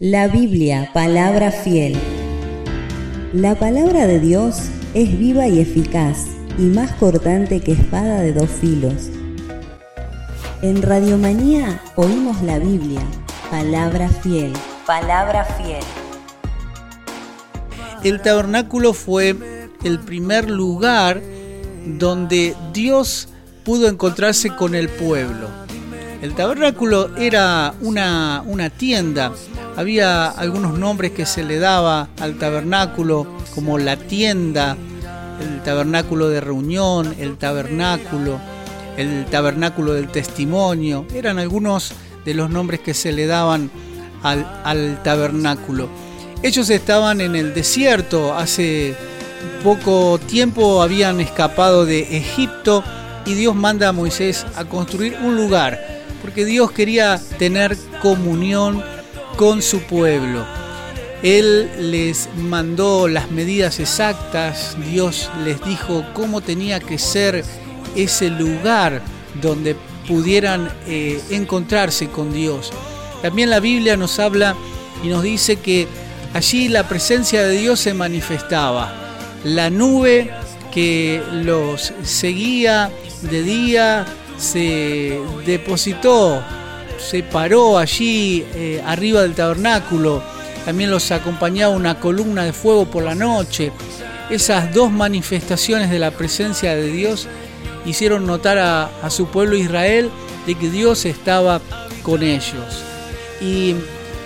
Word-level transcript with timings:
La 0.00 0.28
Biblia, 0.28 0.90
palabra 0.94 1.50
fiel. 1.50 1.98
La 3.32 3.56
palabra 3.56 4.06
de 4.06 4.20
Dios 4.20 4.68
es 4.94 5.18
viva 5.18 5.48
y 5.48 5.58
eficaz 5.58 6.24
y 6.56 6.66
más 6.66 6.92
cortante 6.92 7.58
que 7.58 7.72
espada 7.72 8.20
de 8.20 8.32
dos 8.32 8.48
filos. 8.48 9.10
En 10.62 10.82
Radiomanía 10.82 11.82
oímos 11.96 12.40
la 12.42 12.60
Biblia, 12.60 13.02
palabra 13.50 14.08
fiel. 14.08 14.52
Palabra 14.86 15.44
fiel. 15.44 15.82
El 18.04 18.22
tabernáculo 18.22 18.92
fue 18.92 19.34
el 19.82 19.98
primer 19.98 20.48
lugar 20.48 21.20
donde 21.84 22.54
Dios 22.72 23.30
pudo 23.64 23.88
encontrarse 23.88 24.54
con 24.54 24.76
el 24.76 24.88
pueblo. 24.88 25.48
El 26.22 26.36
tabernáculo 26.36 27.16
era 27.16 27.74
una, 27.80 28.44
una 28.46 28.70
tienda 28.70 29.32
había 29.78 30.26
algunos 30.26 30.76
nombres 30.76 31.12
que 31.12 31.24
se 31.24 31.44
le 31.44 31.60
daba 31.60 32.08
al 32.18 32.36
tabernáculo, 32.36 33.28
como 33.54 33.78
la 33.78 33.96
tienda, 33.96 34.76
el 35.40 35.62
tabernáculo 35.62 36.28
de 36.28 36.40
reunión, 36.40 37.14
el 37.20 37.36
tabernáculo, 37.36 38.40
el 38.96 39.26
tabernáculo 39.26 39.92
del 39.92 40.08
testimonio. 40.08 41.06
Eran 41.14 41.38
algunos 41.38 41.92
de 42.24 42.34
los 42.34 42.50
nombres 42.50 42.80
que 42.80 42.92
se 42.92 43.12
le 43.12 43.28
daban 43.28 43.70
al, 44.24 44.44
al 44.64 45.00
tabernáculo. 45.04 45.88
Ellos 46.42 46.70
estaban 46.70 47.20
en 47.20 47.36
el 47.36 47.54
desierto, 47.54 48.34
hace 48.34 48.96
poco 49.62 50.18
tiempo 50.18 50.82
habían 50.82 51.20
escapado 51.20 51.86
de 51.86 52.16
Egipto 52.16 52.82
y 53.26 53.34
Dios 53.34 53.54
manda 53.54 53.90
a 53.90 53.92
Moisés 53.92 54.44
a 54.56 54.64
construir 54.64 55.16
un 55.22 55.36
lugar, 55.36 55.78
porque 56.20 56.44
Dios 56.44 56.72
quería 56.72 57.20
tener 57.38 57.76
comunión 58.02 58.82
con 59.38 59.62
su 59.62 59.82
pueblo. 59.82 60.44
Él 61.22 61.70
les 61.92 62.28
mandó 62.36 63.06
las 63.06 63.30
medidas 63.30 63.78
exactas, 63.78 64.76
Dios 64.90 65.30
les 65.44 65.64
dijo 65.64 66.04
cómo 66.12 66.40
tenía 66.40 66.80
que 66.80 66.98
ser 66.98 67.44
ese 67.94 68.30
lugar 68.30 69.00
donde 69.40 69.76
pudieran 70.08 70.68
eh, 70.88 71.22
encontrarse 71.30 72.08
con 72.08 72.32
Dios. 72.32 72.72
También 73.22 73.48
la 73.48 73.60
Biblia 73.60 73.96
nos 73.96 74.18
habla 74.18 74.56
y 75.04 75.06
nos 75.06 75.22
dice 75.22 75.56
que 75.56 75.86
allí 76.34 76.68
la 76.68 76.88
presencia 76.88 77.46
de 77.46 77.58
Dios 77.58 77.78
se 77.78 77.94
manifestaba. 77.94 78.92
La 79.44 79.70
nube 79.70 80.32
que 80.74 81.22
los 81.32 81.92
seguía 82.02 82.90
de 83.22 83.42
día 83.44 84.04
se 84.36 85.20
depositó 85.46 86.42
se 86.98 87.22
paró 87.22 87.78
allí 87.78 88.44
eh, 88.54 88.82
arriba 88.84 89.22
del 89.22 89.34
tabernáculo. 89.34 90.22
También 90.64 90.90
los 90.90 91.10
acompañaba 91.10 91.74
una 91.74 91.98
columna 91.98 92.44
de 92.44 92.52
fuego 92.52 92.86
por 92.86 93.02
la 93.02 93.14
noche. 93.14 93.72
Esas 94.30 94.74
dos 94.74 94.90
manifestaciones 94.92 95.90
de 95.90 95.98
la 95.98 96.10
presencia 96.10 96.74
de 96.74 96.88
Dios 96.88 97.26
hicieron 97.86 98.26
notar 98.26 98.58
a, 98.58 99.10
su 99.10 99.28
pueblo 99.28 99.56
Israel 99.56 100.10
de 100.46 100.54
que 100.54 100.68
Dios 100.68 101.06
estaba 101.06 101.60
con 102.02 102.22
ellos. 102.22 102.82
Y 103.40 103.74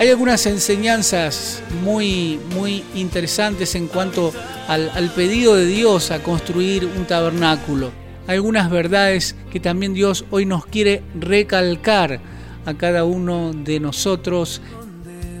hay 0.00 0.08
algunas 0.08 0.46
enseñanzas 0.46 1.62
muy, 1.84 2.40
muy 2.54 2.82
interesantes 2.96 3.76
en 3.76 3.86
cuanto 3.86 4.32
al, 4.66 4.90
al 4.94 5.10
pedido 5.10 5.54
de 5.54 5.66
Dios 5.66 6.10
a 6.10 6.22
construir 6.22 6.86
un 6.86 7.04
tabernáculo. 7.04 7.92
Algunas 8.26 8.70
verdades 8.70 9.36
que 9.52 9.60
también 9.60 9.94
Dios 9.94 10.24
hoy 10.30 10.46
nos 10.46 10.66
quiere 10.66 11.02
recalcar 11.14 12.20
a 12.64 12.74
cada 12.74 13.04
uno 13.04 13.52
de 13.52 13.80
nosotros. 13.80 14.60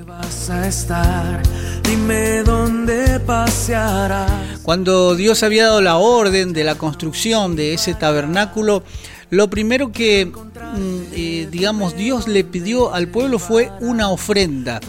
vas 0.06 0.50
a 0.50 0.68
estar? 0.68 1.42
Dime 1.82 2.42
dónde 2.42 3.20
pasearás. 3.20 4.60
Cuando 4.62 5.14
Dios 5.14 5.42
había 5.42 5.66
dado 5.66 5.80
la 5.80 5.96
orden 5.96 6.52
de 6.52 6.64
la 6.64 6.76
construcción 6.76 7.56
de 7.56 7.74
ese 7.74 7.94
tabernáculo, 7.94 8.82
lo 9.30 9.48
primero 9.48 9.92
que, 9.92 10.26
mm, 10.26 11.02
eh, 11.12 11.48
digamos, 11.50 11.96
Dios 11.96 12.28
le 12.28 12.44
pidió 12.44 12.92
al 12.92 13.08
pueblo 13.08 13.38
fue 13.38 13.70
una 13.80 14.10
ofrenda, 14.10 14.80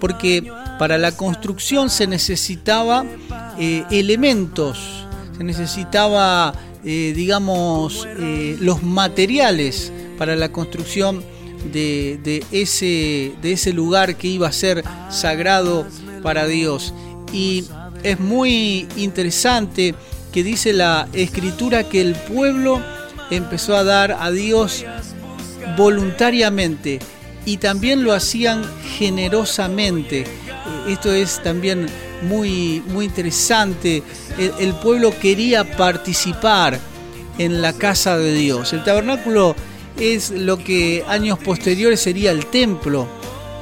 porque 0.00 0.50
para 0.78 0.98
la 0.98 1.12
construcción 1.12 1.90
se 1.90 2.06
necesitaba 2.06 3.04
eh, 3.56 3.84
elementos, 3.92 5.06
se 5.36 5.44
necesitaba, 5.44 6.54
eh, 6.84 7.12
digamos, 7.14 8.08
los 8.60 8.82
materiales 8.82 9.92
para 10.18 10.34
la 10.34 10.50
construcción 10.50 11.22
de, 11.72 12.44
ese, 12.52 13.32
de 13.40 13.52
ese 13.52 13.72
lugar 13.72 14.16
que 14.16 14.28
iba 14.28 14.48
a 14.48 14.52
ser 14.52 14.84
sagrado 15.10 15.86
para 16.22 16.46
Dios. 16.46 16.94
Y 17.32 17.64
es 18.02 18.20
muy 18.20 18.88
interesante 18.96 19.94
que 20.32 20.42
dice 20.42 20.72
la 20.72 21.08
escritura 21.12 21.88
que 21.88 22.00
el 22.00 22.14
pueblo 22.14 22.82
empezó 23.30 23.76
a 23.76 23.84
dar 23.84 24.12
a 24.12 24.30
Dios 24.30 24.84
voluntariamente 25.76 26.98
y 27.46 27.58
también 27.58 28.04
lo 28.04 28.12
hacían 28.12 28.64
generosamente. 28.96 30.24
Esto 30.88 31.12
es 31.12 31.42
también 31.42 31.86
muy, 32.22 32.82
muy 32.88 33.06
interesante. 33.06 34.02
El, 34.38 34.74
pueblo 34.74 35.12
quería 35.18 35.76
participar 35.76 36.78
en 37.38 37.62
la 37.62 37.72
casa 37.72 38.16
de 38.16 38.32
Dios. 38.34 38.72
El 38.72 38.84
tabernáculo 38.84 39.54
es 39.98 40.30
lo 40.30 40.58
que 40.58 41.04
años 41.08 41.38
posteriores 41.38 42.00
sería 42.00 42.30
el 42.30 42.46
templo, 42.46 43.06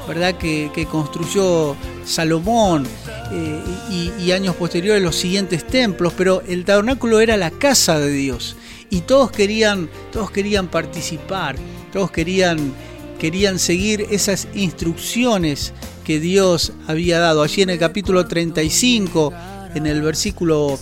¿verdad? 0.09 0.37
Que, 0.37 0.87
construyó 0.91 1.77
Salomón 2.05 2.87
eh, 3.33 3.61
y, 3.91 4.25
y, 4.25 4.33
años 4.33 4.57
posteriores 4.57 5.03
los 5.03 5.17
siguientes 5.17 5.67
templos, 5.67 6.13
pero 6.17 6.43
el 6.43 6.65
tabernáculo 6.65 7.21
era 7.21 7.37
la 7.37 7.51
casa 7.51 7.99
de 7.99 8.11
Dios 8.11 8.57
y 8.91 9.01
todos 9.01 9.31
querían, 9.31 9.89
todos 10.13 10.31
querían 10.31 10.69
participar, 10.69 11.57
todos 11.93 12.11
querían, 12.11 12.75
querían 13.19 13.59
seguir 13.59 14.07
esas 14.11 14.49
instrucciones 14.55 15.73
que 16.05 16.21
Dios 16.21 16.73
había 16.87 17.19
dado. 17.19 17.43
Allí 17.43 17.63
en 17.63 17.71
el 17.71 17.79
capítulo 17.79 18.27
35, 18.27 19.33
en 19.75 19.87
el 19.87 20.03
versículo 20.03 20.79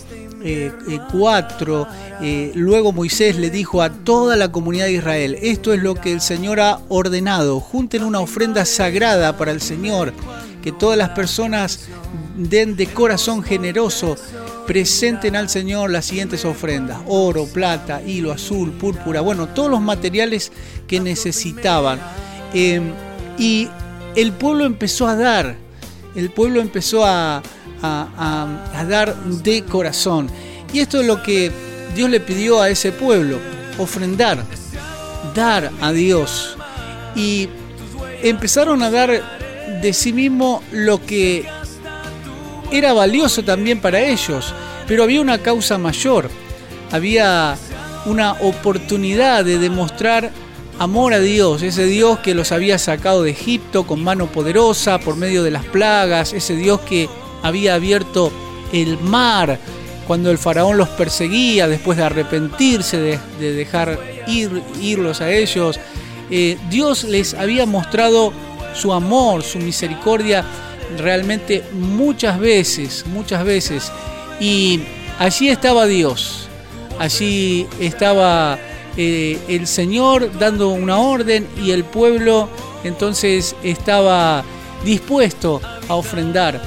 4, 1.11 1.81
eh, 1.81 1.87
eh, 2.21 2.51
luego 2.55 2.91
Moisés 2.91 3.37
le 3.37 3.49
dijo 3.49 3.81
a 3.81 3.89
toda 3.89 4.35
la 4.35 4.51
comunidad 4.51 4.85
de 4.85 4.93
Israel, 4.93 5.37
esto 5.41 5.73
es 5.73 5.81
lo 5.81 5.95
que 5.95 6.11
el 6.11 6.21
Señor 6.21 6.59
ha 6.59 6.79
ordenado, 6.89 7.59
junten 7.59 8.03
una 8.03 8.19
ofrenda 8.19 8.65
sagrada 8.65 9.37
para 9.37 9.51
el 9.51 9.61
Señor, 9.61 10.13
que 10.61 10.71
todas 10.71 10.97
las 10.97 11.09
personas 11.09 11.87
den 12.35 12.75
de 12.75 12.87
corazón 12.87 13.43
generoso, 13.43 14.15
presenten 14.67 15.35
al 15.35 15.49
Señor 15.49 15.89
las 15.89 16.05
siguientes 16.05 16.45
ofrendas, 16.45 16.99
oro, 17.07 17.45
plata, 17.45 18.01
hilo 18.01 18.31
azul, 18.31 18.71
púrpura, 18.71 19.21
bueno, 19.21 19.47
todos 19.47 19.69
los 19.69 19.81
materiales 19.81 20.51
que 20.87 20.99
necesitaban. 20.99 21.99
Em, 22.53 22.91
y 23.37 23.67
el 24.15 24.31
pueblo 24.33 24.65
empezó 24.65 25.07
a 25.07 25.15
dar, 25.15 25.55
el 26.15 26.29
pueblo 26.29 26.61
empezó 26.61 27.05
a, 27.05 27.41
a, 27.81 28.85
dar 28.87 29.15
de 29.15 29.63
corazón. 29.63 30.29
Y 30.73 30.79
esto 30.79 31.01
es 31.01 31.07
lo 31.07 31.21
que 31.21 31.51
Dios 31.95 32.09
le 32.09 32.19
pidió 32.19 32.61
a 32.61 32.69
ese 32.69 32.91
pueblo, 32.91 33.39
ofrendar, 33.77 34.43
dar 35.35 35.71
a 35.81 35.91
Dios. 35.91 36.57
Y 37.15 37.49
empezaron 38.23 38.83
a 38.83 38.91
dar 38.91 39.21
de 39.81 39.93
sí 39.93 40.13
mismo 40.13 40.63
lo 40.71 41.05
que 41.05 41.45
era 42.71 42.93
valioso 42.93 43.43
también 43.43 43.81
para 43.81 43.99
ellos, 43.99 44.53
pero 44.87 45.03
había 45.03 45.21
una 45.21 45.39
causa 45.39 45.77
mayor, 45.77 46.29
había 46.91 47.57
una 48.05 48.33
oportunidad 48.33 49.43
de 49.43 49.57
demostrar 49.57 50.31
amor 50.79 51.13
a 51.13 51.19
Dios, 51.19 51.61
ese 51.61 51.85
Dios 51.85 52.19
que 52.19 52.33
los 52.33 52.51
había 52.51 52.79
sacado 52.79 53.23
de 53.23 53.31
Egipto 53.31 53.85
con 53.85 54.03
mano 54.03 54.27
poderosa 54.27 54.99
por 54.99 55.15
medio 55.15 55.43
de 55.43 55.51
las 55.51 55.65
plagas, 55.65 56.33
ese 56.33 56.55
Dios 56.55 56.79
que 56.81 57.07
había 57.41 57.75
abierto 57.75 58.31
el 58.71 58.97
mar 58.99 59.59
cuando 60.07 60.31
el 60.31 60.37
faraón 60.37 60.77
los 60.77 60.89
perseguía 60.89 61.67
después 61.67 61.97
de 61.97 62.03
arrepentirse, 62.03 62.97
de, 62.97 63.53
dejar 63.53 63.99
ir, 64.27 64.61
irlos 64.81 65.21
a 65.21 65.31
ellos. 65.31 65.79
Eh, 66.29 66.57
Dios 66.69 67.03
les 67.03 67.33
había 67.33 67.65
mostrado 67.65 68.33
su 68.73 68.93
amor, 68.93 69.43
su 69.43 69.59
misericordia 69.59 70.43
realmente 70.97 71.63
muchas 71.73 72.39
veces, 72.39 73.05
muchas 73.07 73.43
veces. 73.43 73.91
Y 74.39 74.81
allí 75.19 75.49
estaba 75.49 75.85
Dios, 75.85 76.47
allí 76.99 77.67
estaba 77.79 78.57
eh, 78.97 79.39
el 79.47 79.67
Señor 79.67 80.37
dando 80.37 80.69
una 80.69 80.97
orden 80.97 81.47
y 81.63 81.71
el 81.71 81.83
pueblo 81.85 82.49
entonces 82.83 83.55
estaba 83.63 84.43
dispuesto 84.83 85.61
a 85.87 85.95
ofrendar. 85.95 86.61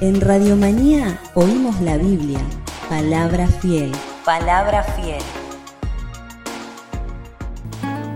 En 0.00 0.20
Radiomanía 0.20 1.20
oímos 1.34 1.80
la 1.80 1.96
Biblia, 1.96 2.38
palabra 2.88 3.48
fiel. 3.48 3.90
Palabra 4.24 4.84
fiel. 4.84 5.18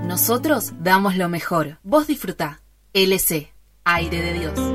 Nosotros 0.06 0.74
damos 0.78 1.16
lo 1.16 1.28
mejor. 1.28 1.78
Vos 1.82 2.06
disfrutá. 2.06 2.60
LC 2.92 3.52
Aire 3.84 4.22
de 4.22 4.32
Dios. 4.32 4.71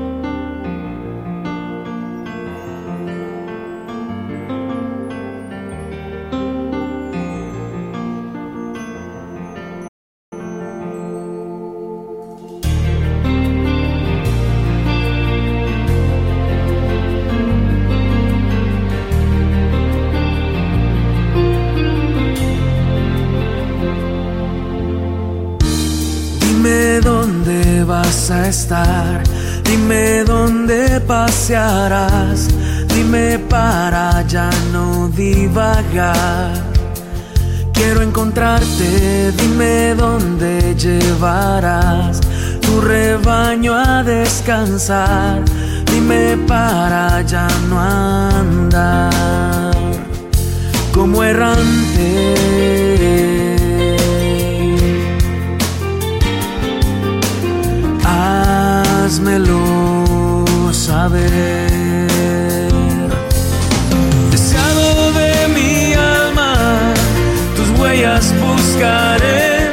A 28.30 28.48
estar. 28.48 29.22
Dime 29.64 30.24
dónde 30.24 31.00
pasearás. 31.00 32.48
Dime 32.94 33.38
para 33.38 34.22
ya 34.26 34.50
no 34.72 35.08
divagar. 35.08 36.52
Quiero 37.72 38.02
encontrarte, 38.02 39.32
dime 39.32 39.94
dónde 39.94 40.74
llevarás 40.74 42.20
tu 42.60 42.80
rebaño 42.80 43.74
a 43.74 44.02
descansar. 44.02 45.42
Dime 45.92 46.36
para 46.46 47.22
ya 47.22 47.48
no 47.68 47.80
andar 47.80 49.12
como 50.92 51.22
errante 51.22 53.27
huellas 67.88 68.34
buscaré. 68.40 69.70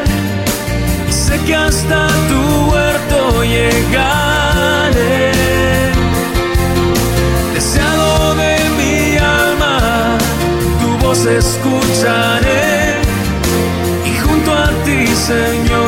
Sé 1.10 1.38
que 1.46 1.56
hasta 1.56 2.08
tu 2.30 2.72
huerto 2.72 3.44
llegaré. 3.44 5.32
Deseado 7.54 8.36
de 8.36 8.56
mi 8.80 9.18
alma, 9.18 10.18
tu 10.82 11.06
voz 11.06 11.26
escucharé. 11.26 13.02
Y 14.06 14.18
junto 14.26 14.54
a 14.54 14.70
ti, 14.86 15.08
Señor 15.08 15.85